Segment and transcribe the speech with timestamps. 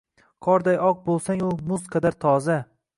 [0.47, 2.63] Qorday oq bo’lsang-u, muz qadar toza